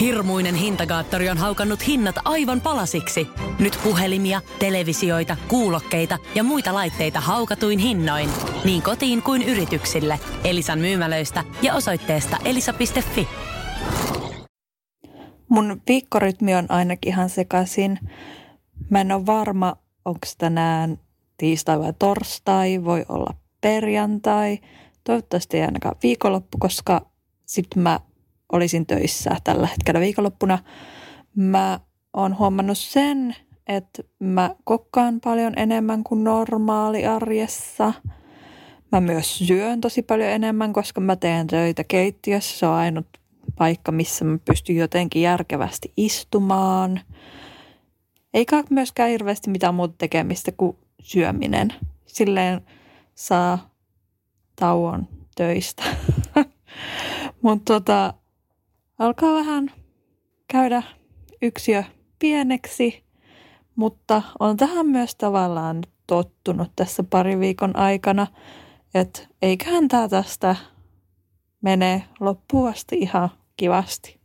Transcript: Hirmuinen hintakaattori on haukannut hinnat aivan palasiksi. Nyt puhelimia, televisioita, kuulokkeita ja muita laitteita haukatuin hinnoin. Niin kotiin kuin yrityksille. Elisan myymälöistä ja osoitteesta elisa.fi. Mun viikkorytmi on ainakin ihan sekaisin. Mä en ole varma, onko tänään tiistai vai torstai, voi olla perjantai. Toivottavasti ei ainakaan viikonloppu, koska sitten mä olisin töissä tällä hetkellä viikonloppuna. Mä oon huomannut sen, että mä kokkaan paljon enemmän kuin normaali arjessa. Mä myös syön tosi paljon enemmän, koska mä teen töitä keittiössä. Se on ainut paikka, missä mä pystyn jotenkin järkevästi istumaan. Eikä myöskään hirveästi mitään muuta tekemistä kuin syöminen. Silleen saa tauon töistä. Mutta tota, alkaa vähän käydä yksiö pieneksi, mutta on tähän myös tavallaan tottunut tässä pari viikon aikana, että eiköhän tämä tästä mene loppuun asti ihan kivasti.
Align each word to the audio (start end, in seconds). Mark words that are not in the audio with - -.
Hirmuinen 0.00 0.54
hintakaattori 0.54 1.28
on 1.28 1.38
haukannut 1.38 1.86
hinnat 1.86 2.16
aivan 2.24 2.60
palasiksi. 2.60 3.28
Nyt 3.58 3.78
puhelimia, 3.84 4.40
televisioita, 4.58 5.36
kuulokkeita 5.48 6.18
ja 6.34 6.42
muita 6.44 6.74
laitteita 6.74 7.20
haukatuin 7.20 7.78
hinnoin. 7.78 8.30
Niin 8.64 8.82
kotiin 8.82 9.22
kuin 9.22 9.42
yrityksille. 9.42 10.20
Elisan 10.44 10.78
myymälöistä 10.78 11.44
ja 11.62 11.74
osoitteesta 11.74 12.36
elisa.fi. 12.44 13.28
Mun 15.48 15.82
viikkorytmi 15.88 16.54
on 16.54 16.66
ainakin 16.68 17.12
ihan 17.12 17.30
sekaisin. 17.30 17.98
Mä 18.90 19.00
en 19.00 19.12
ole 19.12 19.26
varma, 19.26 19.76
onko 20.04 20.26
tänään 20.38 20.98
tiistai 21.36 21.78
vai 21.78 21.92
torstai, 21.98 22.84
voi 22.84 23.04
olla 23.08 23.34
perjantai. 23.60 24.58
Toivottavasti 25.04 25.56
ei 25.56 25.62
ainakaan 25.62 25.96
viikonloppu, 26.02 26.58
koska 26.58 27.06
sitten 27.46 27.82
mä 27.82 28.00
olisin 28.52 28.86
töissä 28.86 29.36
tällä 29.44 29.66
hetkellä 29.66 30.00
viikonloppuna. 30.00 30.58
Mä 31.36 31.80
oon 32.12 32.38
huomannut 32.38 32.78
sen, 32.78 33.36
että 33.66 34.02
mä 34.18 34.54
kokkaan 34.64 35.20
paljon 35.20 35.52
enemmän 35.56 36.04
kuin 36.04 36.24
normaali 36.24 37.06
arjessa. 37.06 37.92
Mä 38.92 39.00
myös 39.00 39.38
syön 39.38 39.80
tosi 39.80 40.02
paljon 40.02 40.28
enemmän, 40.30 40.72
koska 40.72 41.00
mä 41.00 41.16
teen 41.16 41.46
töitä 41.46 41.84
keittiössä. 41.84 42.58
Se 42.58 42.66
on 42.66 42.74
ainut 42.74 43.06
paikka, 43.58 43.92
missä 43.92 44.24
mä 44.24 44.38
pystyn 44.44 44.76
jotenkin 44.76 45.22
järkevästi 45.22 45.92
istumaan. 45.96 47.00
Eikä 48.34 48.64
myöskään 48.70 49.10
hirveästi 49.10 49.50
mitään 49.50 49.74
muuta 49.74 49.94
tekemistä 49.98 50.52
kuin 50.52 50.76
syöminen. 51.00 51.74
Silleen 52.06 52.60
saa 53.14 53.70
tauon 54.56 55.08
töistä. 55.36 55.82
Mutta 57.42 57.74
tota, 57.74 58.14
alkaa 58.98 59.34
vähän 59.34 59.70
käydä 60.48 60.82
yksiö 61.42 61.84
pieneksi, 62.18 63.04
mutta 63.76 64.22
on 64.38 64.56
tähän 64.56 64.86
myös 64.86 65.14
tavallaan 65.14 65.82
tottunut 66.06 66.72
tässä 66.76 67.04
pari 67.10 67.38
viikon 67.40 67.76
aikana, 67.76 68.26
että 68.94 69.20
eiköhän 69.42 69.88
tämä 69.88 70.08
tästä 70.08 70.56
mene 71.60 72.04
loppuun 72.20 72.68
asti 72.68 72.96
ihan 72.96 73.30
kivasti. 73.56 74.17